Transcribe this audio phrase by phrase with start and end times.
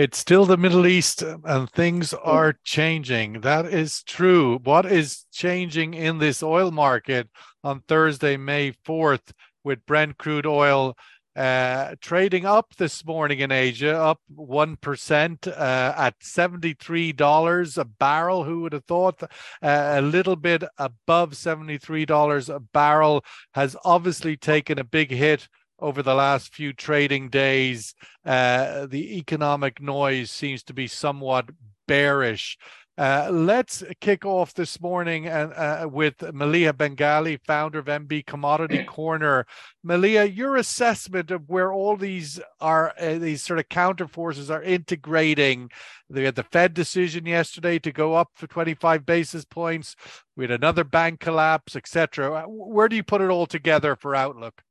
[0.00, 3.42] It's still the Middle East and things are changing.
[3.42, 4.58] That is true.
[4.64, 7.28] What is changing in this oil market
[7.62, 9.32] on Thursday, May 4th,
[9.62, 10.96] with Brent crude oil
[11.36, 18.44] uh, trading up this morning in Asia, up 1% uh, at $73 a barrel.
[18.44, 19.28] Who would have thought uh,
[19.62, 23.22] a little bit above $73 a barrel
[23.52, 25.46] has obviously taken a big hit
[25.80, 27.94] over the last few trading days.
[28.24, 31.50] Uh, the economic noise seems to be somewhat
[31.86, 32.56] bearish.
[33.00, 38.84] Uh, let's kick off this morning and, uh, with Maleeha Bengali, founder of MB Commodity
[38.88, 39.46] Corner.
[39.86, 44.62] Maleeha, your assessment of where all these are, uh, these sort of counter forces are
[44.62, 45.70] integrating.
[46.10, 49.96] We had the Fed decision yesterday to go up for 25 basis points.
[50.36, 52.44] We had another bank collapse, etc.
[52.46, 54.62] Where do you put it all together for outlook?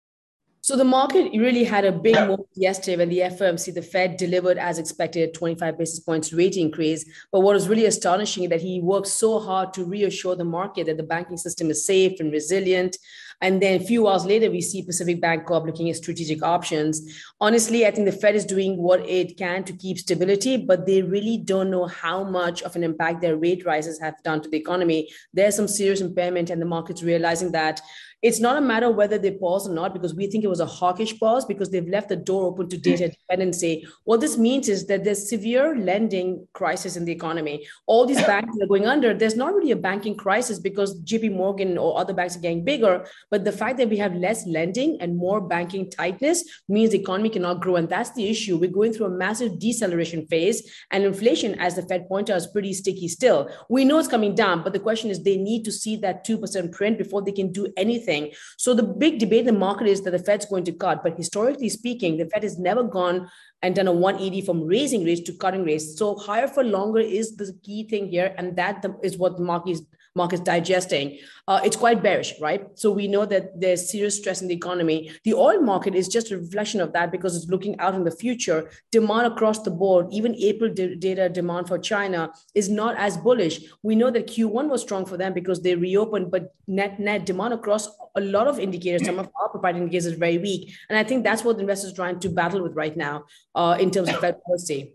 [0.61, 4.57] So the market really had a big move yesterday when the FOMC, the Fed, delivered
[4.57, 7.05] as expected 25 basis points rate increase.
[7.31, 10.87] But what was really astonishing is that he worked so hard to reassure the market
[10.87, 12.97] that the banking system is safe and resilient.
[13.41, 17.23] And then a few hours later, we see Pacific Bank Corp looking at strategic options.
[17.39, 21.01] Honestly, I think the Fed is doing what it can to keep stability, but they
[21.01, 24.57] really don't know how much of an impact their rate rises have done to the
[24.57, 25.09] economy.
[25.33, 27.79] There's some serious impairment, and the market's realizing that
[28.21, 30.65] it's not a matter whether they pause or not, because we think it was a
[30.65, 32.81] hawkish pause because they've left the door open to mm.
[32.81, 33.87] data dependency.
[34.03, 37.65] What this means is that there's severe lending crisis in the economy.
[37.87, 39.13] All these banks are going under.
[39.13, 43.05] There's not really a banking crisis because JP Morgan or other banks are getting bigger,
[43.31, 47.29] but the fact that we have less lending and more banking tightness means the economy
[47.29, 47.77] cannot grow.
[47.77, 48.57] And that's the issue.
[48.57, 52.47] We're going through a massive deceleration phase, and inflation, as the Fed pointed out, is
[52.47, 53.49] pretty sticky still.
[53.69, 56.71] We know it's coming down, but the question is they need to see that 2%
[56.73, 58.08] print before they can do anything
[58.57, 61.03] So the big debate in the market is that the Fed's going to cut.
[61.03, 63.29] But historically speaking, the Fed has never gone
[63.61, 65.97] and done a 180 from raising rates to cutting rates.
[65.97, 68.33] So higher for longer is the key thing here.
[68.37, 72.67] And that is what the market is market's digesting, uh, it's quite bearish, right?
[72.75, 75.11] So we know that there's serious stress in the economy.
[75.23, 78.11] The oil market is just a reflection of that because it's looking out in the
[78.11, 78.69] future.
[78.91, 83.61] Demand across the board, even April data demand for China is not as bullish.
[83.83, 87.53] We know that Q1 was strong for them because they reopened, but net net demand
[87.53, 90.73] across a lot of indicators, some of our proprietary indicators is very weak.
[90.89, 93.91] And I think that's what investors are trying to battle with right now uh, in
[93.91, 94.93] terms of Fed policy.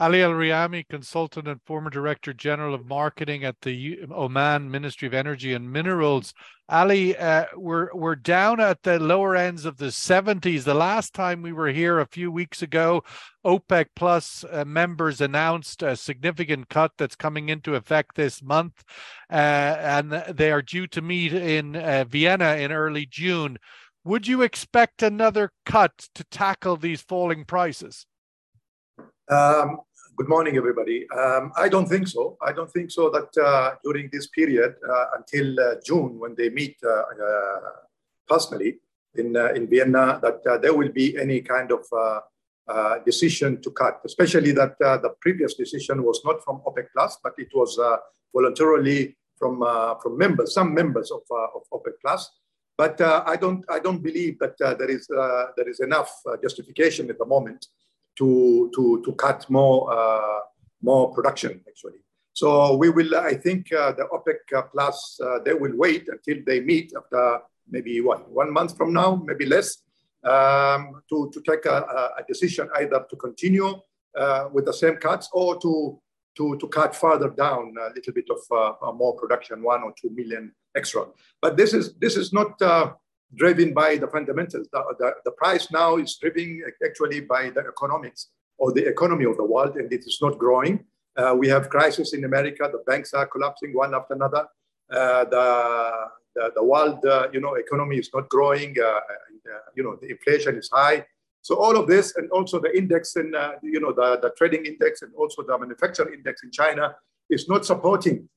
[0.00, 5.12] Ali Al Riyami, consultant and former director general of marketing at the Oman Ministry of
[5.12, 6.32] Energy and Minerals.
[6.70, 10.64] Ali, uh, we're we're down at the lower ends of the 70s.
[10.64, 13.04] The last time we were here a few weeks ago,
[13.44, 18.82] OPEC Plus uh, members announced a significant cut that's coming into effect this month,
[19.30, 23.58] uh, and they are due to meet in uh, Vienna in early June.
[24.04, 28.06] Would you expect another cut to tackle these falling prices?
[29.30, 29.80] Um,
[30.20, 31.08] Good morning, everybody.
[31.12, 32.36] Um, I don't think so.
[32.46, 36.50] I don't think so that uh, during this period uh, until uh, June, when they
[36.50, 37.60] meet uh, uh,
[38.28, 38.80] personally
[39.14, 41.82] in, in Vienna, that there will be any kind of
[43.06, 47.48] decision to cut, especially that the previous decision was not from OPEC Plus, but it
[47.54, 47.80] was
[48.34, 49.64] voluntarily from,
[50.02, 52.30] from members, some members of, of OPEC Plus.
[52.76, 55.06] But I, don't, I don't believe that there, is,
[55.56, 57.66] there is enough justification at the moment
[58.20, 60.40] to, to, to cut more, uh,
[60.82, 62.00] more production, actually.
[62.32, 66.60] So we will, I think uh, the OPEC uh, Plus, they will wait until they
[66.60, 69.82] meet after maybe what, one month from now, maybe less,
[70.24, 73.72] um, to, to take a, a, decision either to continue
[74.18, 75.98] uh, with the same cuts or to,
[76.36, 80.10] to, to cut further down a little bit of uh, more production, one or two
[80.10, 81.06] million extra.
[81.40, 82.92] But this is, this is not uh,
[83.34, 84.68] driven by the fundamentals.
[84.72, 89.36] The, the, the, price now is driven actually by the economics or the economy of
[89.36, 90.84] the world, and it is not growing.
[91.16, 92.68] Uh, we have crisis in America.
[92.70, 94.46] The banks are collapsing one after another.
[94.90, 95.92] Uh, the,
[96.34, 98.74] the, the world, uh, you know, economy is not growing.
[98.78, 99.00] Uh, uh,
[99.74, 101.04] you know, the inflation is high.
[101.42, 104.66] So all of this, and also the index and uh, you know the, the trading
[104.66, 106.94] index and also the manufacturing index in China
[107.30, 108.28] is not supporting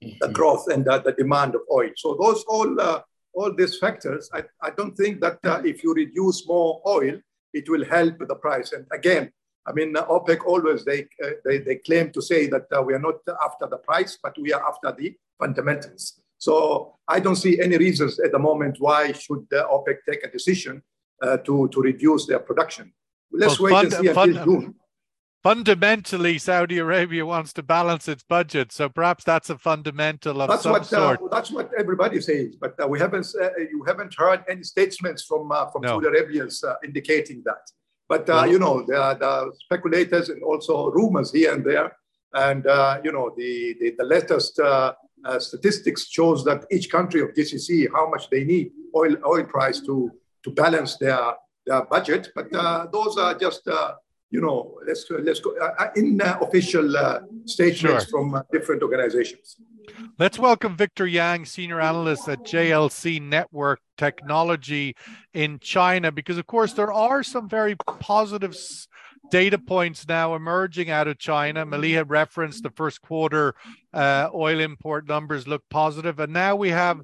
[0.00, 0.32] the mm-hmm.
[0.32, 1.90] growth and the, the demand of oil.
[1.96, 3.02] So those all
[3.34, 7.18] all these factors, I, I don't think that uh, if you reduce more oil,
[7.52, 8.72] it will help the price.
[8.72, 9.32] And again,
[9.66, 12.94] I mean, uh, OPEC always they, uh, they, they claim to say that uh, we
[12.94, 16.20] are not after the price, but we are after the fundamentals.
[16.38, 20.82] So I don't see any reasons at the moment why should OPEC take a decision
[21.22, 22.92] uh, to, to reduce their production.
[23.30, 24.74] Let's well, wait fund, and see fund, until June
[25.42, 28.72] fundamentally Saudi Arabia wants to balance its budget.
[28.72, 31.22] So perhaps that's a fundamental of that's some what, uh, sort.
[31.22, 35.24] Uh, that's what everybody says, but uh, we haven't uh, you haven't heard any statements
[35.24, 35.88] from uh, from no.
[35.88, 37.70] Saudi Arabians uh, indicating that.
[38.08, 41.96] But uh, you know, there are the speculators and also rumors here and there.
[42.34, 44.60] And uh, you know, the the, the latest
[45.38, 50.10] statistics shows that each country of GCC how much they need oil oil price to
[50.44, 51.34] to balance their
[51.66, 52.30] their budget.
[52.34, 53.94] But uh, those are just uh,
[54.30, 55.54] you know, let's let's go
[55.96, 58.00] in official uh, statements sure.
[58.00, 59.56] from different organizations.
[60.18, 64.94] Let's welcome Victor Yang, senior analyst at JLC Network Technology
[65.34, 68.56] in China, because of course there are some very positive
[69.32, 71.66] data points now emerging out of China.
[71.66, 73.54] Maleeha referenced the first quarter
[73.92, 77.00] uh, oil import numbers look positive, and now we have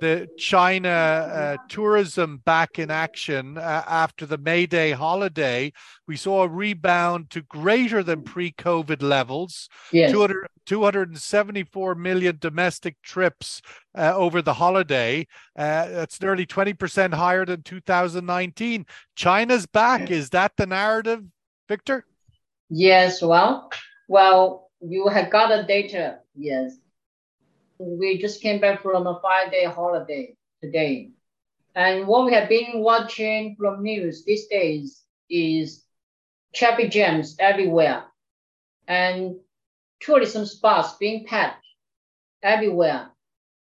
[0.00, 5.72] the China uh, tourism back in action uh, after the May Day holiday.
[6.06, 9.68] We saw a rebound to greater than pre COVID levels.
[9.92, 10.12] Yes.
[10.12, 13.62] 200, 274 million domestic trips
[13.96, 15.26] uh, over the holiday.
[15.56, 18.86] Uh, that's nearly 20% higher than 2019.
[19.14, 20.10] China's back.
[20.10, 21.22] Is that the narrative,
[21.68, 22.04] Victor?
[22.68, 23.22] Yes.
[23.22, 23.70] Well,
[24.08, 26.18] well, you have got the data.
[26.34, 26.76] Yes
[27.78, 31.10] we just came back from a five day holiday today.
[31.74, 35.84] And what we have been watching from news these days is
[36.54, 38.04] traffic jams everywhere
[38.88, 39.36] and
[40.00, 41.64] tourism spots being packed
[42.42, 43.10] everywhere.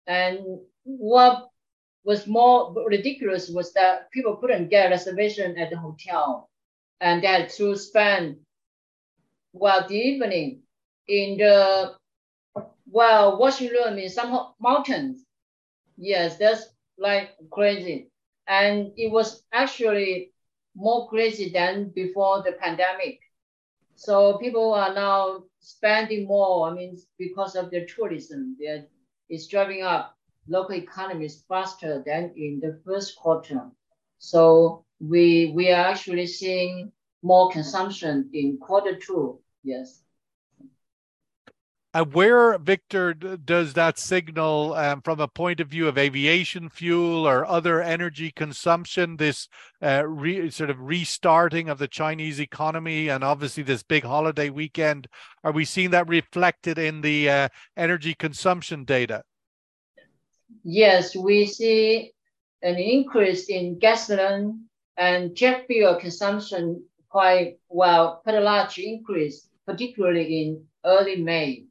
[0.07, 1.49] And what
[2.05, 6.49] was more ridiculous was that people couldn't get reservation at the hotel
[7.01, 8.37] and they had to spend
[9.53, 10.63] well the evening
[11.09, 11.95] in the
[12.91, 15.25] well, what you learn in some mountains.
[15.97, 16.67] Yes, that's
[16.99, 18.11] like crazy.
[18.49, 20.33] And it was actually
[20.75, 23.21] more crazy than before the pandemic.
[23.97, 26.69] So people are now spending more.
[26.71, 28.87] I mean, because of the tourism, they're,
[29.29, 30.17] it's driving up
[30.49, 33.71] local economies faster than in the first quarter.
[34.19, 39.41] So we we are actually seeing more consumption in quarter two.
[39.63, 40.03] Yes.
[41.93, 47.27] Uh, where, Victor, does that signal um, from a point of view of aviation fuel
[47.27, 49.49] or other energy consumption, this
[49.83, 55.09] uh, re- sort of restarting of the Chinese economy and obviously this big holiday weekend?
[55.43, 59.25] Are we seeing that reflected in the uh, energy consumption data?
[60.63, 62.13] Yes, we see
[62.63, 64.67] an increase in gasoline
[64.97, 71.65] and jet fuel consumption quite well, quite a large increase, particularly in early May.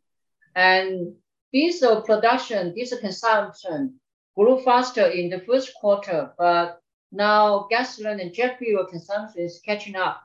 [0.60, 1.14] And
[1.54, 3.98] diesel uh, production, diesel consumption
[4.36, 6.82] grew faster in the first quarter, but
[7.14, 10.22] now gasoline and jet fuel consumption is catching up.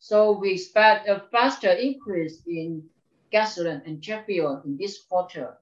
[0.00, 2.82] So we expect a faster increase in
[3.30, 5.58] gasoline and jet fuel in this quarter.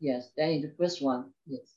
[0.00, 1.30] Yes, than in the first one.
[1.46, 1.68] Yes.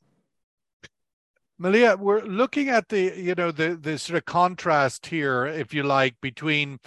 [1.62, 5.84] Maleeha, we're looking at the, you know, the the sort of contrast here, if you
[5.84, 6.80] like, between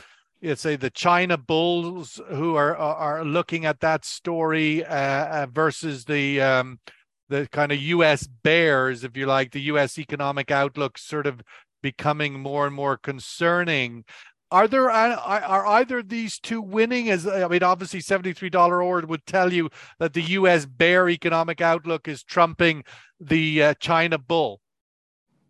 [0.43, 6.05] you say the China bulls who are are looking at that story uh, uh, versus
[6.05, 6.81] the um,
[7.29, 8.27] the kind of U.S.
[8.27, 9.99] bears, if you like, the U.S.
[9.99, 11.41] economic outlook sort of
[11.81, 14.05] becoming more and more concerning.
[14.51, 17.09] Are there are either these two winning?
[17.09, 20.67] As I mean, obviously, seventy three dollar oil would tell you that the U.S.
[20.67, 22.83] bear economic outlook is trumping
[23.21, 24.61] the uh, China bull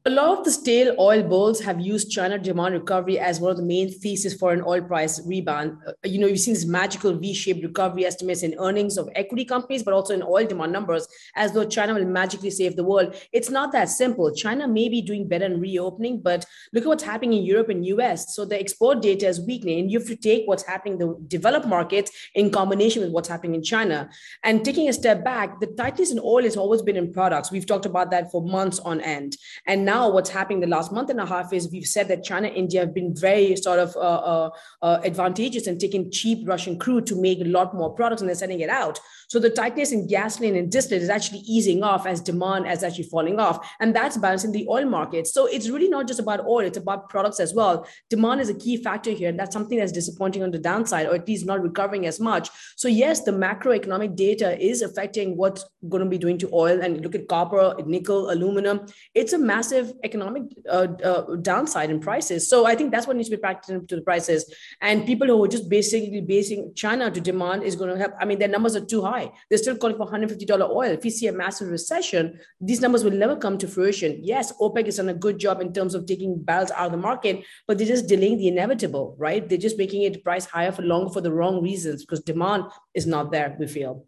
[0.05, 3.57] a lot of the stale oil bulls have used China demand recovery as one of
[3.57, 5.77] the main thesis for an oil price rebound.
[5.87, 9.85] Uh, you know, you've seen this magical V-shaped recovery estimates in earnings of equity companies,
[9.85, 11.07] but also in oil demand numbers,
[11.37, 13.15] as though China will magically save the world.
[13.31, 14.35] It's not that simple.
[14.35, 17.87] China may be doing better in reopening, but look at what's happening in Europe and
[17.87, 18.35] US.
[18.35, 21.17] So the export data is weakening, and you have to take what's happening in the
[21.29, 24.11] developed markets in combination with what's happening in China.
[24.43, 27.53] And taking a step back, the tightness in oil has always been in products.
[27.53, 30.91] We've talked about that for months on end, and now now what's happening the last
[30.97, 33.81] month and a half is we've said that China, and India have been very sort
[33.85, 34.51] of uh, uh,
[34.89, 38.43] uh, advantageous in taking cheap Russian crude to make a lot more products and they're
[38.45, 38.97] sending it out.
[39.33, 43.09] So the tightness in gasoline and distillate is actually easing off as demand is actually
[43.15, 43.57] falling off.
[43.81, 45.27] And that's balancing the oil market.
[45.27, 47.87] So it's really not just about oil, it's about products as well.
[48.11, 49.31] Demand is a key factor here.
[49.31, 52.51] And that's something that's disappointing on the downside, or at least not recovering as much.
[52.77, 56.77] So yes, the macroeconomic data is affecting what's going to be doing to oil.
[56.83, 58.77] And look at copper, nickel, aluminum.
[59.15, 62.49] It's a massive massive economic uh, uh, downside in prices.
[62.49, 64.53] So I think that's what needs to be factored into the prices.
[64.81, 68.13] And people who are just basically basing China to demand is going to help.
[68.21, 69.31] I mean, their numbers are too high.
[69.49, 70.83] They're still calling for $150 oil.
[70.83, 74.19] If we see a massive recession, these numbers will never come to fruition.
[74.23, 76.99] Yes, OPEC has done a good job in terms of taking barrels out of the
[76.99, 79.49] market, but they're just delaying the inevitable, right?
[79.49, 83.07] They're just making it price higher for longer for the wrong reasons because demand is
[83.07, 84.07] not there, we feel.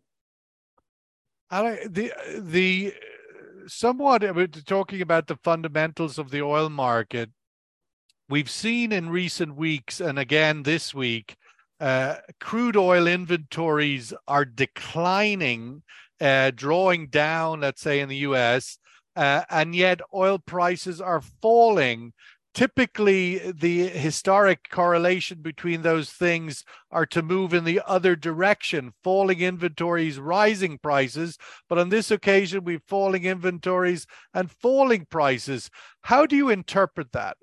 [1.50, 2.94] I, the the
[3.66, 4.22] somewhat
[4.66, 7.30] talking about the fundamentals of the oil market
[8.28, 11.36] we've seen in recent weeks, and again this week,
[11.80, 15.82] uh, crude oil inventories are declining,
[16.20, 18.78] uh, drawing down, let's say in the US,
[19.16, 22.12] uh, and yet oil prices are falling.
[22.54, 29.40] Typically, the historic correlation between those things are to move in the other direction, falling
[29.40, 31.36] inventories, rising prices.
[31.68, 35.68] But on this occasion, we've falling inventories and falling prices.
[36.02, 37.36] How do you interpret that?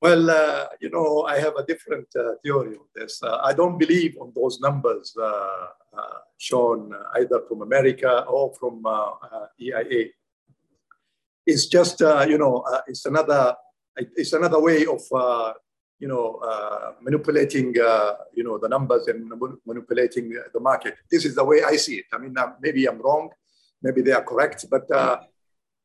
[0.00, 3.22] Well, uh, you know, I have a different uh, theory on this.
[3.22, 8.80] Uh, I don't believe on those numbers uh, uh, shown either from America or from
[8.86, 9.10] uh,
[9.60, 10.06] EIA.
[11.46, 13.54] It's just, you know, it's another,
[14.16, 15.02] it's another way of,
[15.98, 16.40] you know,
[17.00, 17.74] manipulating,
[18.34, 19.30] you know, the numbers and
[19.66, 20.94] manipulating the market.
[21.10, 22.06] This is the way I see it.
[22.12, 23.30] I mean, maybe I'm wrong,
[23.82, 24.86] maybe they are correct, but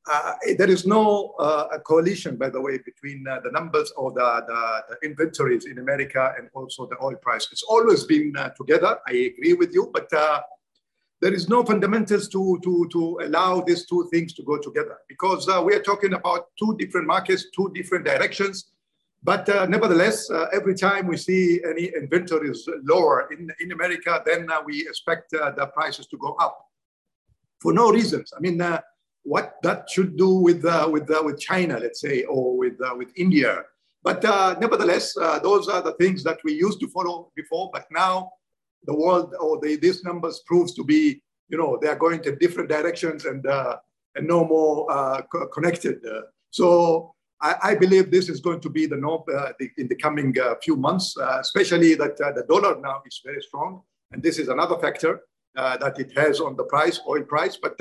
[0.08, 4.44] uh, there is no uh, coalition, by the way, between uh, the numbers or the,
[4.48, 7.48] the, the, inventories in America and also the oil price.
[7.52, 9.00] It's always been uh, together.
[9.08, 10.42] I agree with you, but uh,
[11.26, 15.50] there is no fundamentals to, to, to allow these two things to go together because
[15.50, 18.72] uh, we are talking about two different markets, two different directions.
[19.24, 25.32] But nevertheless, every time we see any inventories lower in, in America, then we expect
[25.32, 26.56] the prices to go up
[27.60, 28.32] for no reasons.
[28.38, 28.62] I mean,
[29.26, 32.94] what that should do with uh, with uh, with China, let's say, or with uh,
[32.96, 33.64] with India.
[34.04, 37.72] But uh, nevertheless, uh, those are the things that we used to follow before.
[37.74, 38.32] But now,
[38.86, 42.36] the world or the, these numbers proves to be, you know, they are going to
[42.36, 43.78] different directions and uh,
[44.16, 44.88] and no more
[45.32, 45.98] co- connected.
[46.52, 47.12] so.
[47.42, 50.78] I, I, believe this is going to be the norm the, in the coming few
[50.78, 53.82] months, especially that the dollar now is very strong,
[54.14, 55.20] and this is another factor
[55.54, 57.58] that it has on the price, oil price.
[57.58, 57.76] But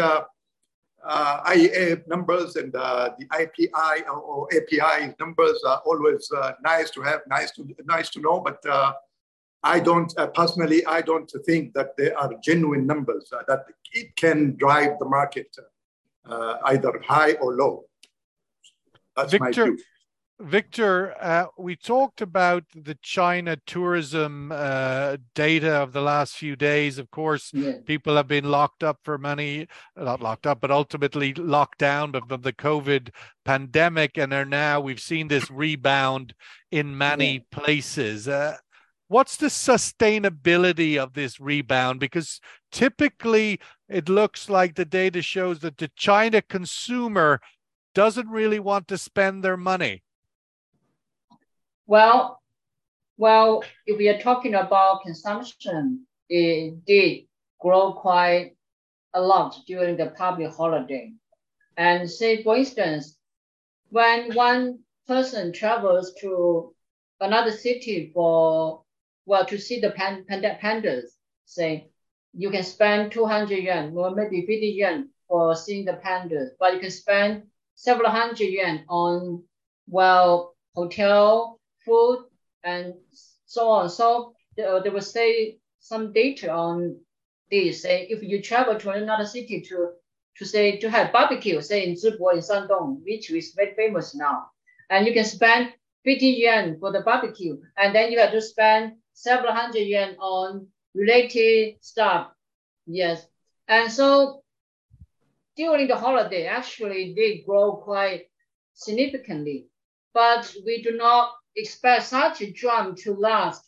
[1.04, 7.02] uh, IEA numbers and uh, the IPI or API numbers are always uh, nice to
[7.02, 8.40] have, nice to nice to know.
[8.40, 8.94] But uh,
[9.64, 14.14] I don't uh, personally, I don't think that they are genuine numbers uh, that it
[14.16, 15.56] can drive the market
[16.66, 17.84] either high or low.
[19.16, 19.76] That's Victor,
[20.40, 26.98] Victor, uh, we talked about the China tourism uh, data of the last few days.
[26.98, 27.74] Of course, yeah.
[27.86, 32.42] people have been locked up for many, not locked up, but ultimately locked down from
[32.42, 33.10] the COVID
[33.44, 34.18] pandemic.
[34.18, 36.34] And are now, we've seen this rebound
[36.72, 37.40] in many yeah.
[37.52, 38.26] places.
[38.26, 38.56] Uh,
[39.08, 42.00] what's the sustainability of this rebound?
[42.00, 42.40] Because
[42.72, 47.40] typically it looks like the data shows that the China consumer
[47.94, 50.02] doesn't really want to spend their money.
[51.86, 52.40] Well,
[53.16, 57.26] well, if we are talking about consumption, it did
[57.60, 58.56] grow quite
[59.12, 61.12] a lot during the public holiday.
[61.76, 63.18] And say, for instance,
[63.90, 66.74] when one person travels to
[67.20, 68.83] another city for,
[69.26, 71.10] well, to see the pan, panda, pandas,
[71.44, 71.88] say,
[72.32, 76.80] you can spend 200 yuan or maybe 50 yuan for seeing the pandas, but you
[76.80, 79.42] can spend several hundred yuan on,
[79.88, 82.24] well, hotel, food,
[82.62, 82.94] and
[83.46, 83.88] so on.
[83.88, 86.96] So uh, they will say some data on
[87.50, 87.82] this.
[87.82, 89.90] Say if you travel to another city to
[90.36, 94.46] to say to have barbecue, say in Zibo in Shandong, which is very famous now,
[94.90, 95.72] and you can spend
[96.04, 100.66] 50 yuan for the barbecue, and then you have to spend several hundred yuan on
[100.94, 102.28] related stuff.
[102.86, 103.26] Yes,
[103.66, 104.42] and so
[105.56, 108.26] during the holiday, actually they grow quite
[108.74, 109.68] significantly,
[110.12, 113.64] but we do not expect such a jump to last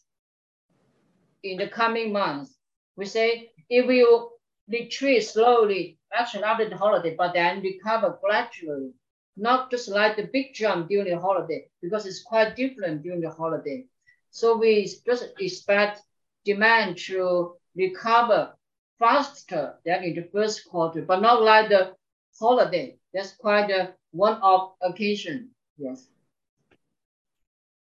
[1.42, 2.54] in the coming months.
[2.96, 4.32] We say it will
[4.68, 8.92] retreat slowly, actually after the holiday, but then recover gradually,
[9.36, 13.30] not just like the big jump during the holiday, because it's quite different during the
[13.30, 13.86] holiday.
[14.30, 16.02] So we just expect
[16.45, 18.54] demand to recover
[18.99, 21.95] faster than in the first quarter, but not like the
[22.38, 22.97] holiday.
[23.12, 25.50] That's quite a one-off occasion.
[25.78, 26.09] Yes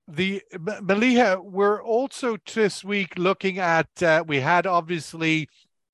[0.07, 3.87] the Maleeha, we're also this week looking at.
[4.01, 5.49] Uh, we had obviously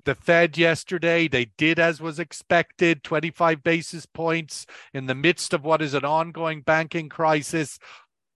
[0.05, 1.27] the Fed yesterday.
[1.27, 6.05] They did as was expected, 25 basis points in the midst of what is an
[6.05, 7.77] ongoing banking crisis.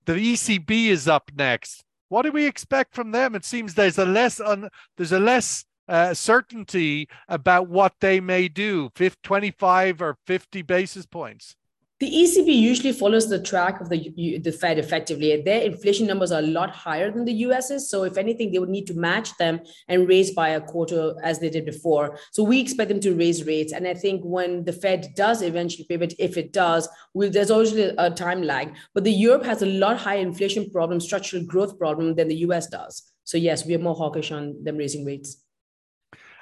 [0.06, 1.84] The ECB is up next.
[2.14, 3.34] What do we expect from them?
[3.34, 8.48] It seems there's a less un, there's a less uh, certainty about what they may
[8.50, 8.92] do.
[8.94, 11.56] 50, 25 or 50 basis points
[12.04, 15.42] The ECB usually follows the track of the, the Fed effectively.
[15.42, 17.90] Their inflation numbers are a lot higher than the US's.
[17.90, 21.40] So, if anything, they would need to match them and raise by a quarter as
[21.40, 22.20] they did before.
[22.34, 23.72] So, we expect them to raise rates.
[23.72, 27.74] And I think when the Fed does eventually pivot, if it does, we'll, there's always
[27.74, 28.76] a time lag.
[28.94, 32.68] But the Europe has a lot higher inflation problem, structural growth problem than the US
[32.68, 33.14] does.
[33.24, 35.43] So, yes, we are more hawkish on them raising rates.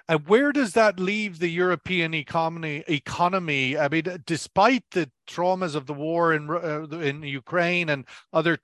[0.07, 2.83] And where does that leave the European economy?
[2.87, 3.77] Economy.
[3.77, 8.59] I mean, despite the traumas of the war in uh, in Ukraine and other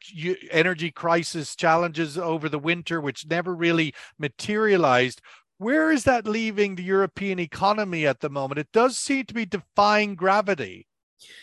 [0.52, 5.22] energy crisis challenges over the winter, which never really materialized,
[5.58, 8.60] where is that leaving the European economy at the moment?
[8.60, 10.88] It does seem to be defying gravity.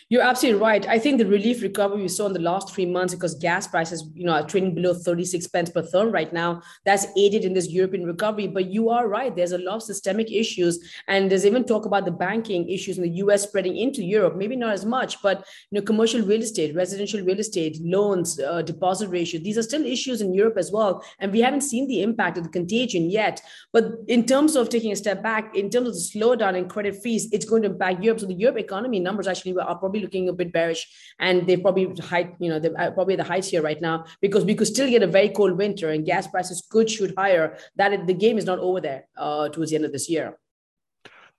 [0.07, 0.87] You're absolutely right.
[0.87, 4.07] I think the relief recovery we saw in the last three months because gas prices,
[4.13, 6.61] you know, are trading below 36 pence per therm right now.
[6.85, 8.47] That's aided in this European recovery.
[8.47, 9.35] But you are right.
[9.35, 10.79] There's a lot of systemic issues.
[11.07, 14.35] And there's even talk about the banking issues in the US spreading into Europe.
[14.35, 18.61] Maybe not as much, but you know, commercial real estate, residential real estate, loans, uh,
[18.61, 19.41] deposit ratio.
[19.41, 21.03] These are still issues in Europe as well.
[21.17, 23.41] And we haven't seen the impact of the contagion yet.
[23.73, 27.01] But in terms of taking a step back, in terms of the slowdown in credit
[27.01, 28.19] fees, it's going to impact Europe.
[28.19, 30.87] So the Europe economy numbers actually were are probably looking a bit bearish,
[31.19, 34.45] and they probably height, you know, they're uh, probably the heights here right now because
[34.45, 37.57] we could still get a very cold winter and gas prices could shoot higher.
[37.75, 40.37] That the game is not over there uh, towards the end of this year.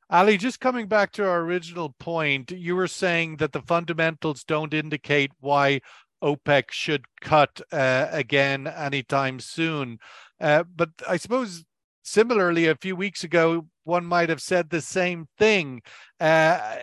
[0.09, 4.73] Ali, just coming back to our original point, you were saying that the fundamentals don't
[4.73, 5.81] indicate why
[6.23, 9.99] OPEC should cut uh, again anytime soon.
[10.41, 11.65] Uh, but I suppose
[12.07, 15.83] similarly, a few weeks ago, one might have said the same thing.
[16.21, 16.77] Uh,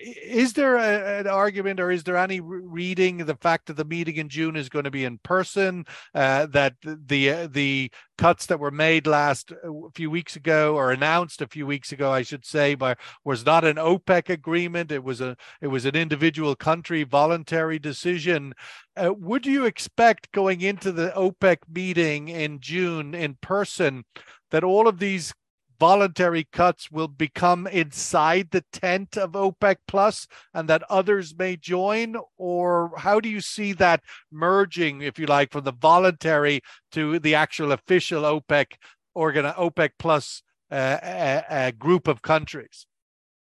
[0.00, 4.16] is there a, an argument or is there any reading the fact that the meeting
[4.16, 8.60] in June is going to be in person uh, that the uh, the cuts that
[8.60, 12.22] were made last uh, a few weeks ago or announced a few weeks ago I
[12.22, 14.92] should say by was not an OPEC agreement.
[14.92, 18.54] It was a it was an individual country voluntary decision.
[18.96, 24.04] Uh, would you expect going into the OPEC meeting in June in person
[24.50, 25.32] that all of these
[25.80, 32.16] voluntary cuts will become inside the tent of OPEC plus and that others may join?
[32.36, 36.60] Or how do you see that merging, if you like, from the voluntary
[36.92, 38.74] to the actual official OPEC
[39.14, 42.86] organ OPEC plus uh, uh, uh, group of countries?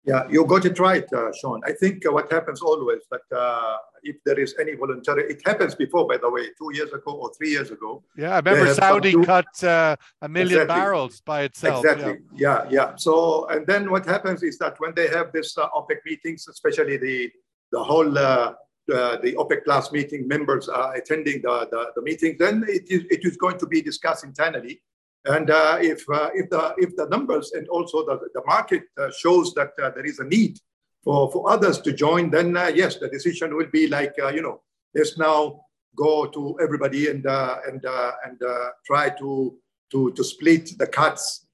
[0.06, 1.62] Yeah, you got it right, uh, Sean.
[1.66, 5.76] I think uh, what happens always that uh, if there is any voluntary, it happens
[5.76, 8.04] before, by the way, two years ago or three years ago.
[8.16, 10.82] Yeah, I remember Saudi cut uh, a million exactly.
[10.82, 11.84] barrels by itself.
[11.84, 12.20] Exactly.
[12.34, 12.64] Yeah.
[12.64, 12.96] yeah, yeah.
[12.96, 16.98] So, and then what happens is that when they have this uh, OPEC meetings, especially
[16.98, 17.30] the
[17.72, 18.54] the whole uh,
[18.88, 23.24] the OPEC Plus meeting members are attending the, the, the meeting, then it is, it
[23.24, 24.82] is going to be discussed internally
[25.26, 29.10] and uh, if, uh, if, the, if the numbers and also the, the market uh,
[29.12, 30.58] shows that uh, there is a need
[31.04, 34.42] for, for others to join, then uh, yes, the decision will be like, uh, you
[34.42, 34.62] know,
[34.96, 35.62] let's now
[35.96, 37.84] go to everybody and, and,
[38.26, 38.42] and
[38.86, 39.58] try to,
[39.92, 41.48] to, to split the cuts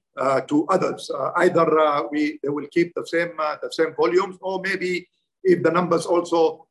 [0.46, 1.10] to others.
[1.36, 5.08] either we, they will keep the same, the same volumes or maybe
[5.42, 6.68] if the numbers also,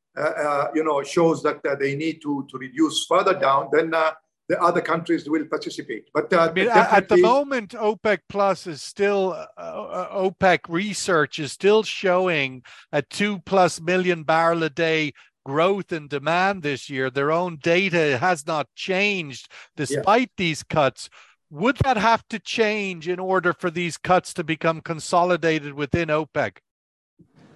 [0.73, 3.93] you know, shows that they need to, to reduce further down, then
[4.47, 6.10] the other countries will participate.
[6.13, 11.39] But uh, I mean, at the moment, OPEC Plus is still uh, uh OPEC research
[11.39, 15.13] is still showing a two plus million barrel a day
[15.45, 17.10] growth in demand this year.
[17.10, 20.43] Their own data has not changed despite yeah.
[20.43, 21.10] these cuts.
[21.51, 26.58] Would that have to change in order for these cuts to become consolidated within OPEC?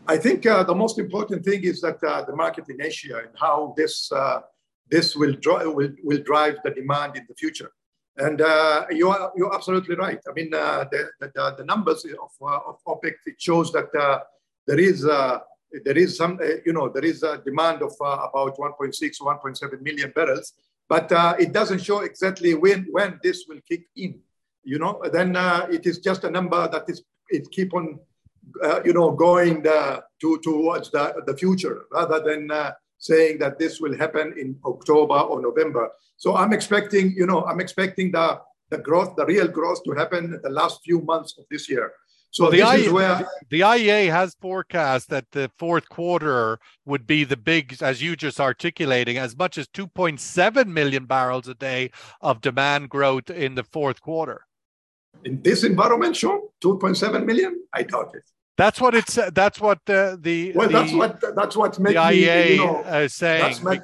[0.07, 3.29] I think uh, the most important thing is that uh, the market in Asia and
[3.35, 4.41] how this uh,
[4.89, 7.71] this will, will, will drive the demand in the future.
[8.19, 10.19] And uh, you are, you're absolutely right.
[10.27, 14.19] I mean, uh, the, the, the, numbers of, uh, of OPEC, it shows that uh,
[14.67, 15.39] there is uh,
[15.85, 20.11] there is some, uh, you know, there is a demand of about 1.6, 1.7 million
[20.13, 20.53] barrels,
[20.89, 21.07] but
[21.39, 24.19] it doesn't show exactly when, when this will kick in.
[24.63, 25.35] You know, then
[25.71, 27.99] it is just a number that is, it keep on,
[28.83, 32.47] you know, going the, to, towards the, the future rather than
[32.99, 35.89] saying that this will happen in October or November.
[36.17, 40.25] So I'm expecting, you know, I'm expecting the, the growth, the real growth to happen
[40.25, 41.93] in the last few months of this year.
[42.31, 43.27] So well, the, IEA, where...
[43.49, 48.39] the IEA has forecast that the fourth quarter would be the big, as you just
[48.39, 51.89] articulating, as much as 2.7 million barrels a day
[52.21, 54.45] of demand growth in the fourth quarter.
[55.25, 57.63] In this environment, Sean, 2.7 million?
[57.73, 58.23] I doubt it.
[58.59, 59.17] That's what it's.
[59.33, 60.51] That's what the the.
[60.53, 63.63] Well, the, that's what that's what makes the IEA me, you know, uh, saying.
[63.63, 63.81] Make,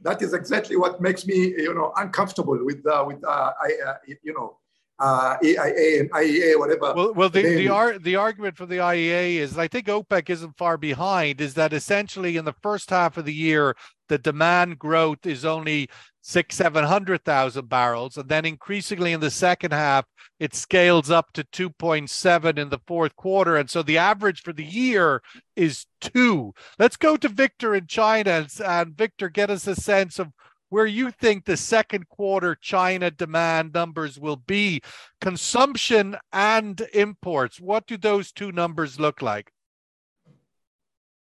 [0.00, 3.94] that is exactly what makes me, you know, uncomfortable with uh, with uh, I, uh,
[4.24, 4.58] you know,
[4.98, 6.92] uh, EIA and IEA, whatever.
[6.94, 10.58] Well, well, the the, ar- the argument for the IEA is, I think OPEC isn't
[10.58, 13.76] far behind, is that essentially in the first half of the year,
[14.08, 15.88] the demand growth is only
[16.22, 20.06] six, seven hundred thousand barrels, and then increasingly in the second half,
[20.40, 24.42] it scales up to two point seven in the fourth quarter, and so the average
[24.42, 25.22] for the year
[25.56, 26.52] is two.
[26.78, 30.32] Let's go to Victor in China, and, and Victor, get us a sense of
[30.68, 34.80] where you think the second quarter China demand numbers will be,
[35.20, 37.60] consumption and imports.
[37.60, 39.52] What do those two numbers look like?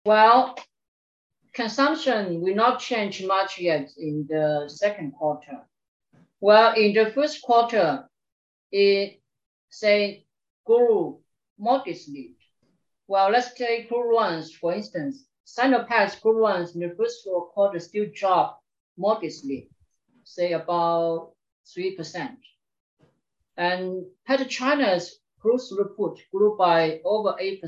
[0.06, 0.56] Well,
[1.54, 5.62] consumption will not change much yet in the second quarter.
[6.40, 8.09] Well, in the first quarter,
[8.72, 9.22] it
[9.70, 10.26] say
[10.66, 11.20] grew
[11.58, 12.36] modestly.
[13.08, 15.26] Well, let's take crude runs, for instance.
[15.46, 18.64] Sinopec's crude runs in the first quarter still dropped
[18.98, 19.70] modestly,
[20.24, 21.34] say about
[21.66, 22.38] 3%.
[23.58, 27.62] And PetroChina's crude throughput grew by over 8%.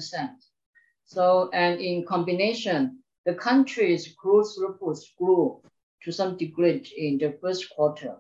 [1.06, 5.62] So, and in combination, the country's crude throughput grew
[6.04, 8.18] to some degree in the first quarter.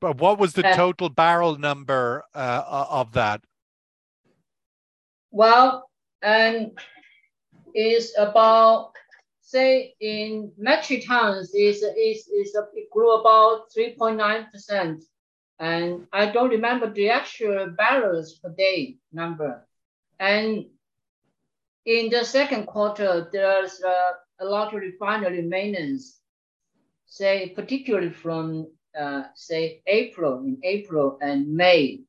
[0.00, 3.42] But what was the total barrel number uh, of that?
[5.30, 5.88] Well,
[6.22, 6.78] and
[7.74, 8.92] is about
[9.40, 15.02] say in metric tons is is is a, it grew about 3.9%.
[15.58, 19.66] And I don't remember the actual barrels per day number.
[20.18, 20.66] And
[21.84, 26.20] in the second quarter, there's a, a lot of refinery maintenance,
[27.06, 32.00] say particularly from uh, say April, in April and May.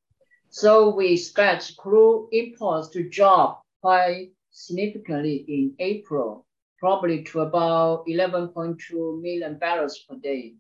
[0.50, 6.46] So we expect crude imports to drop quite significantly in April
[6.82, 10.56] probably to about 11.2 million barrels per day.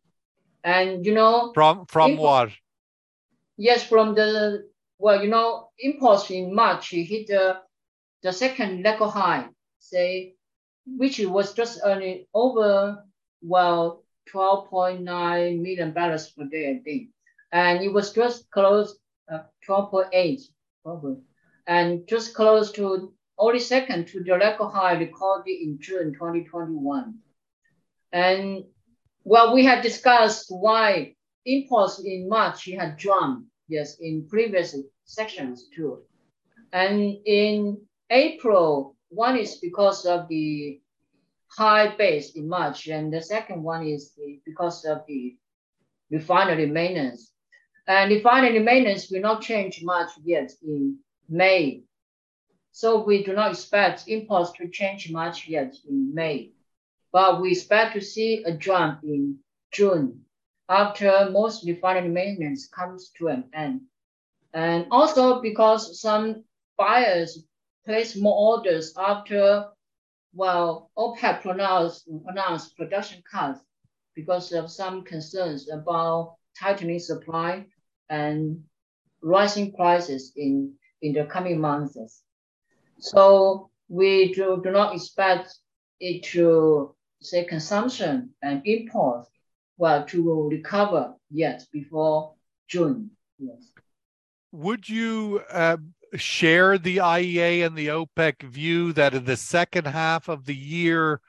[0.63, 2.51] And you know, from from import, what?
[3.57, 7.57] Yes, from the well, you know, imports in March hit the
[8.21, 9.47] the second record high,
[9.79, 10.35] say,
[10.85, 13.03] which was just only over
[13.41, 17.09] well 12.9 million barrels per day, I think,
[17.51, 18.97] and it was just close
[19.31, 20.41] uh, 12.8
[20.83, 21.17] probably,
[21.67, 27.15] and just close to only second to the record high recorded in June 2021.
[28.11, 28.63] And
[29.23, 31.15] well, we had discussed why
[31.45, 35.99] imports in March had jumped, yes, in previous sections too.
[36.73, 40.80] And in April, one is because of the
[41.57, 45.35] high base in March, and the second one is the, because of the
[46.09, 47.31] refinery maintenance.
[47.87, 51.83] And refinery maintenance will not change much yet in May
[52.71, 56.51] so we do not expect imports to change much yet in May,
[57.11, 59.39] but we expect to see a jump in
[59.73, 60.21] June
[60.69, 63.81] after most refinery maintenance comes to an end.
[64.53, 66.45] And also because some
[66.77, 67.43] buyers
[67.85, 69.67] place more orders after,
[70.33, 73.59] well, OPEC pronounced, announced production cuts
[74.15, 77.65] because of some concerns about tightening supply
[78.09, 78.63] and
[79.21, 82.23] rising prices in, in the coming months.
[82.99, 85.53] So we do, do not expect
[85.99, 89.27] it to say consumption and import
[89.77, 92.33] well to recover yet before
[92.67, 93.11] June.
[93.39, 93.71] Yes.
[94.51, 95.77] Would you uh,
[96.15, 101.21] share the IEA and the OPEC view that in the second half of the year,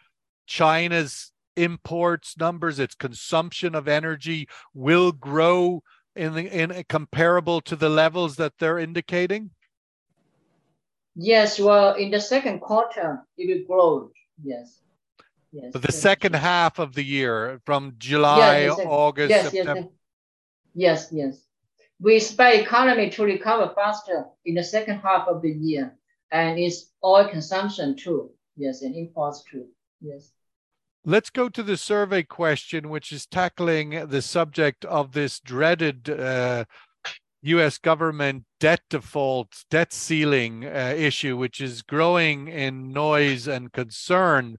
[0.46, 5.82] China's imports numbers, its consumption of energy will grow
[6.16, 9.50] in the, in comparable to the levels that they're indicating?
[11.14, 14.10] Yes, well, in the second quarter, it will grow.
[14.42, 14.80] Yes.
[15.52, 15.70] Yes.
[15.72, 16.42] But the yes, second yes.
[16.42, 19.88] half of the year, from July, August, yes, September.
[20.74, 21.38] Yes, yes.
[22.02, 25.96] We expect economy to recover faster in the second half of the year,
[26.32, 28.30] and it's oil consumption too.
[28.56, 29.66] Yes, and imports too.
[30.00, 30.32] Yes.
[31.04, 36.64] Let's go to the survey question, which is tackling the subject of this dreaded uh,
[37.42, 37.78] U.S.
[37.78, 44.58] government debt default, debt ceiling uh, issue, which is growing in noise and concern.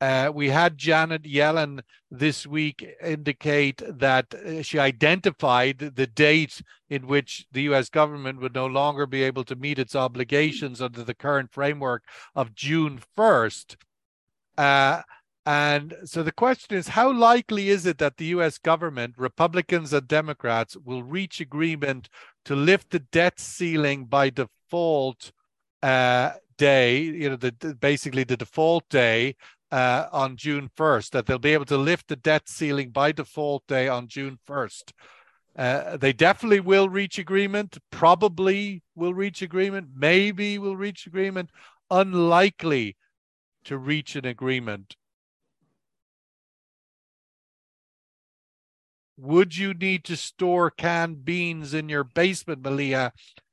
[0.00, 1.80] Uh, we had Janet Yellen
[2.10, 8.54] this week indicate that uh, she identified the date in which the US government would
[8.54, 12.04] no longer be able to meet its obligations under the current framework
[12.36, 13.76] of June 1st.
[14.56, 15.02] Uh,
[15.44, 20.06] and so the question is how likely is it that the US government, Republicans and
[20.06, 22.08] Democrats, will reach agreement
[22.44, 25.32] to lift the debt ceiling by default
[25.82, 29.36] uh, day, you know, the, basically the default day
[29.70, 33.66] uh, on June 1st, that they'll be able to lift the debt ceiling by default
[33.66, 34.92] day on June 1st?
[35.56, 41.50] Uh, they definitely will reach agreement, probably will reach agreement, maybe will reach agreement,
[41.90, 42.96] unlikely
[43.64, 44.94] to reach an agreement.
[49.16, 53.10] Would you need to store canned beans in your basement, Maleeha,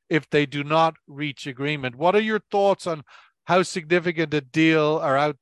[0.08, 1.96] if they do not reach agreement?
[1.96, 3.04] What are your thoughts on
[3.46, 5.38] how significant a deal or out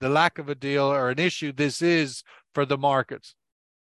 [0.00, 2.22] the lack of a deal or an issue this is
[2.54, 3.34] for the markets?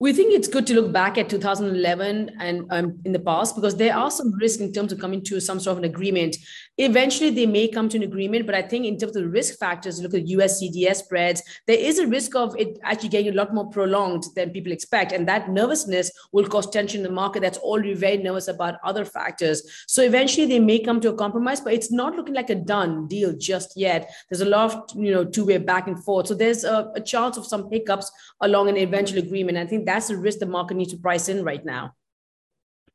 [0.01, 3.75] We think it's good to look back at 2011 and um, in the past because
[3.75, 6.35] there are some risks in terms of coming to some sort of an agreement.
[6.79, 9.59] Eventually, they may come to an agreement, but I think in terms of the risk
[9.59, 13.35] factors, look at US CDS spreads, there is a risk of it actually getting a
[13.35, 15.11] lot more prolonged than people expect.
[15.11, 19.05] And that nervousness will cause tension in the market that's already very nervous about other
[19.05, 19.61] factors.
[19.87, 23.07] So eventually, they may come to a compromise, but it's not looking like a done
[23.07, 24.11] deal just yet.
[24.31, 26.25] There's a lot of you know two way back and forth.
[26.25, 28.11] So there's a, a chance of some hiccups
[28.41, 29.59] along an eventual agreement.
[29.59, 31.95] I think that's the risk the market needs to price in right now.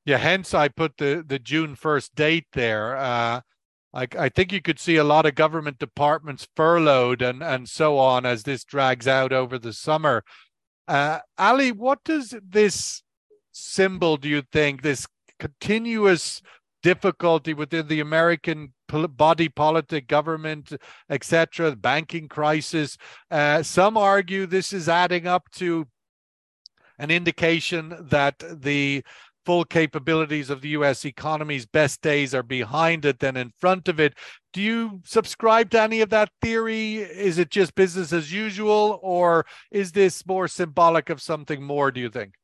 [0.04, 2.96] Yeah, hence I put the the June first date there.
[2.96, 3.40] Uh,
[3.92, 7.98] I, I think you could see a lot of government departments furloughed and and so
[7.98, 10.22] on as this drags out over the summer.
[10.86, 13.02] Uh, Ali, what does this
[13.52, 15.06] symbol do you think this
[15.38, 16.42] continuous
[16.82, 20.72] difficulty within the American body politic, government,
[21.10, 22.96] etc., banking crisis.
[23.30, 25.88] Uh, some argue this is adding up to
[26.98, 29.02] an indication that the
[29.46, 34.00] full capabilities of the US economy's best days are behind it than in front of
[34.00, 34.14] it.
[34.52, 36.96] Do you subscribe to any of that theory?
[36.96, 42.00] Is it just business as usual, or is this more symbolic of something more, do
[42.00, 42.34] you think?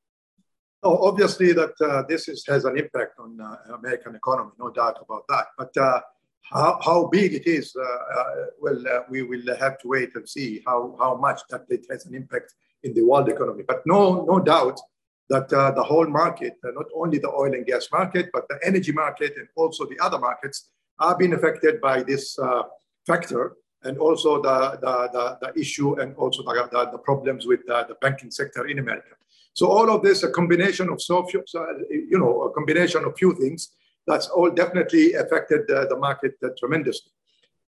[0.84, 5.24] Obviously, that uh, this is, has an impact on uh, American economy, no doubt about
[5.28, 5.46] that.
[5.56, 6.00] But uh,
[6.42, 10.28] how, how big it is, uh, uh, well, uh, we will have to wait and
[10.28, 13.64] see how, how much that it has an impact in the world economy.
[13.66, 14.80] But no, no doubt
[15.28, 18.58] that uh, the whole market, uh, not only the oil and gas market, but the
[18.62, 20.68] energy market and also the other markets
[20.98, 22.62] are being affected by this uh,
[23.06, 27.60] factor and also the, the, the, the, issue and also the, the, the problems with
[27.66, 29.14] the banking sector in America.
[29.54, 31.42] So all of this, a combination of so few,
[31.90, 33.70] you know, a combination of few things,
[34.06, 37.12] that's all definitely affected the market tremendously.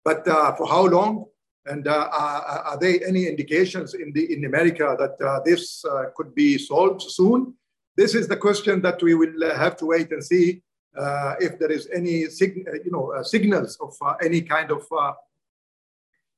[0.05, 1.27] But uh, for how long?
[1.67, 6.07] And uh, are, are, there any indications in the in America that uh, this uh,
[6.17, 7.55] could be solved soon?
[7.97, 10.63] This is the question that we will uh, have to wait and see
[10.99, 14.83] uh, if there is any uh, you know signals of any kind of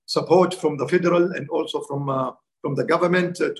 [0.04, 3.54] support from the federal and also from from the government to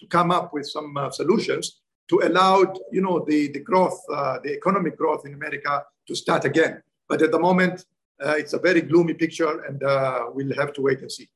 [0.00, 4.00] to come up with some solutions to allow you know the the growth
[4.44, 6.80] the economic growth in America to start again.
[7.08, 7.84] But at the moment, uh,
[8.20, 11.28] it's a very gloomy picture, and uh, we'll have to wait and see.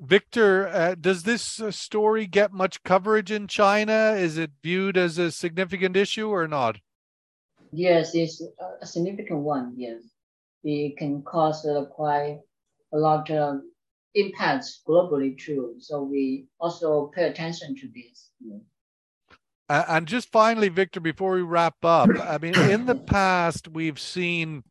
[0.00, 4.14] Victor, uh, does this uh, story get much coverage in China?
[4.16, 6.78] Is it viewed as a significant issue or not?
[7.72, 8.42] Yes, it's
[8.80, 9.74] a significant one.
[9.76, 10.02] Yes,
[10.64, 12.40] it can cause uh, quite
[12.92, 13.60] a lot of
[14.14, 15.74] impacts globally too.
[15.78, 18.30] So we also pay attention to this.
[18.40, 19.84] Yeah.
[19.88, 24.64] and just finally, Victor, before we wrap up, I mean, in the past, we've seen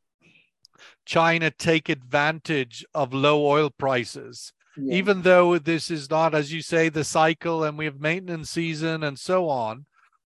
[1.09, 4.53] China take advantage of low oil prices.
[4.77, 4.93] Yeah.
[4.93, 9.01] Even though this is not, as you say, the cycle and we have maintenance season
[9.01, 9.87] and so on.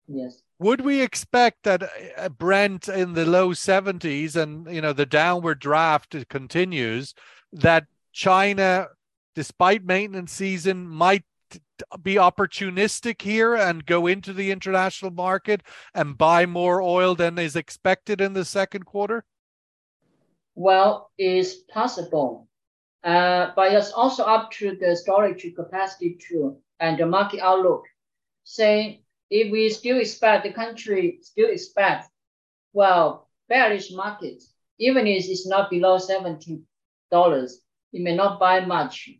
[0.08, 0.40] Yes.
[0.58, 1.82] Would we expect that
[2.16, 7.12] uh, Brent in the low 70s and you know the downward draft continues
[7.52, 8.87] that China
[9.35, 11.24] despite maintenance season might
[12.02, 17.56] be opportunistic here and go into the international market and buy more oil than is
[17.56, 19.26] expected in the second quarter?
[20.55, 22.49] Well, it's possible,
[23.05, 27.85] uh, but it's also up to the storage capacity too and the market outlook.
[28.45, 32.11] Say, if we still expect the country still expect,
[32.73, 34.43] well, bearish market,
[34.79, 36.62] even if it's not below $70,
[37.12, 39.11] it may not buy much.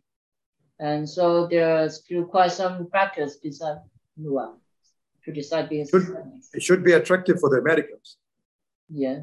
[0.79, 3.77] And so there's still quite some factors decide,
[4.17, 4.59] well,
[5.25, 5.91] to decide this.
[6.53, 8.17] It should be attractive for the Americans.
[8.89, 9.21] Yeah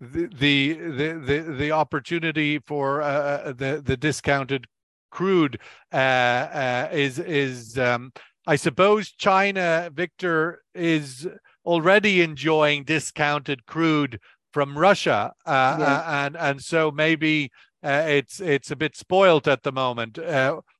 [0.00, 4.66] the the the the, opportunity for uh, uh, the the discounted
[5.10, 5.58] crude
[5.92, 8.12] uh, uh, is is um,
[8.46, 11.26] I suppose China, Victor, is
[11.64, 14.20] already enjoying discounted crude
[14.52, 15.84] from Russia, uh, yeah.
[15.84, 17.50] Uh, and and so maybe
[17.82, 20.18] it's it's a bit spoilt at the moment.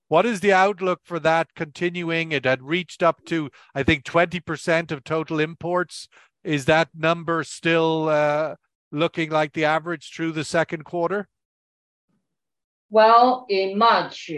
[0.08, 2.30] what is the outlook for that continuing?
[2.30, 6.08] It had reached up to I think twenty percent of total imports.
[6.44, 8.08] Is that number still
[8.96, 11.28] looking like the average through the second quarter?
[12.90, 14.30] Well, in March,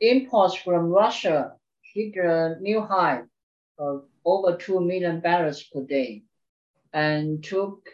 [0.00, 1.52] imports from Russia
[1.94, 3.22] hit a new high
[3.78, 6.24] of over 2 million barrels per day
[6.92, 7.88] and took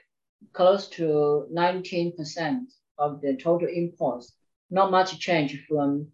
[0.53, 2.61] close to 19%
[2.99, 4.35] of the total imports.
[4.71, 6.09] Not much change from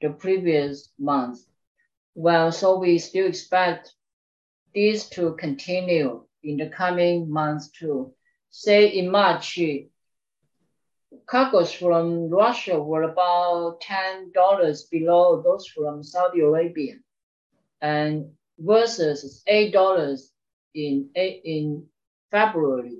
[0.00, 1.40] the previous month.
[2.14, 3.94] Well, so we still expect
[4.74, 8.12] this to continue in the coming months too.
[8.50, 9.58] Say in March,
[11.26, 16.94] cargoes from Russia were about $10 below those from Saudi Arabia
[17.80, 20.20] and versus $8
[20.74, 21.86] in, in
[22.30, 22.98] February.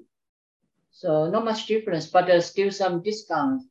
[0.91, 3.63] So not much difference, but there's still some discount.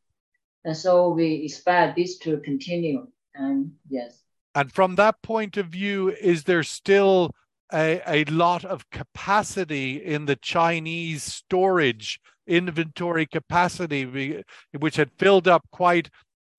[0.63, 3.07] And so we expect this to continue.
[3.35, 4.23] And yes.
[4.55, 7.31] And from that point of view, is there still
[7.73, 14.43] a, a lot of capacity in the Chinese storage inventory capacity,
[14.77, 16.09] which had filled up quite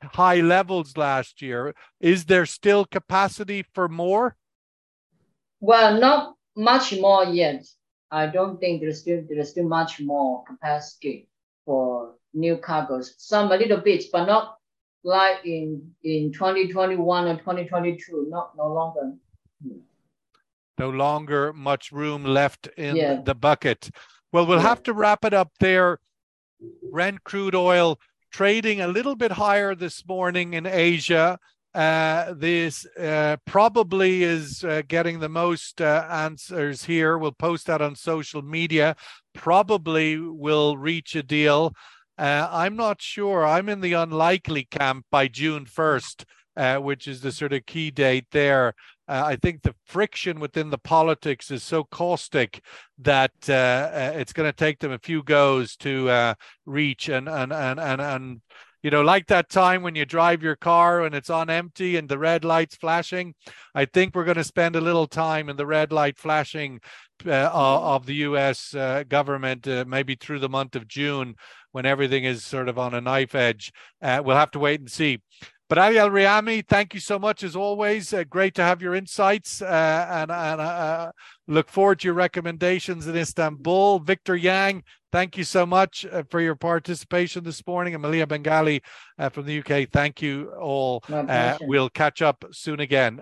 [0.02, 1.74] high levels last year.
[2.00, 4.36] Is there still capacity for more?
[5.60, 7.66] Well, not much more yet.
[8.10, 11.28] I don't think there's still there's still much more capacity
[11.66, 13.14] for new cargoes.
[13.18, 14.56] Some a little bit, but not
[15.04, 18.26] like in in 2021 or 2022.
[18.30, 19.12] Not no longer.
[20.78, 23.20] No longer much room left in yeah.
[23.22, 23.90] the bucket.
[24.32, 25.98] Well, we'll have to wrap it up there.
[26.90, 27.98] Brent crude oil
[28.30, 31.38] trading a little bit higher this morning in Asia.
[31.74, 37.18] Uh, this uh, probably is uh, getting the most uh, answers here.
[37.18, 38.96] We'll post that on social media.
[39.34, 41.72] Probably will reach a deal.
[42.16, 43.46] Uh, I'm not sure.
[43.46, 46.24] I'm in the unlikely camp by June 1st,
[46.56, 48.74] uh, which is the sort of key date there.
[49.08, 52.62] Uh, I think the friction within the politics is so caustic
[52.98, 56.34] that uh, uh it's going to take them a few goes to uh,
[56.66, 58.40] reach and and and and and
[58.82, 62.08] you know, like that time when you drive your car and it's on empty and
[62.08, 63.34] the red light's flashing.
[63.74, 66.80] I think we're going to spend a little time in the red light flashing
[67.26, 68.74] uh, of the U.S.
[68.74, 71.34] Uh, government, uh, maybe through the month of June,
[71.72, 73.72] when everything is sort of on a knife edge.
[74.00, 75.18] Uh, we'll have to wait and see.
[75.68, 78.14] But Ali Al Riyami, thank you so much as always.
[78.14, 81.12] Uh, great to have your insights uh, and, and uh,
[81.46, 83.98] look forward to your recommendations in Istanbul.
[83.98, 87.94] Victor Yang, thank you so much uh, for your participation this morning.
[87.94, 88.82] And Maleeha Bengali
[89.18, 91.02] uh, from the UK, thank you all.
[91.28, 93.16] Uh, we'll catch up soon again.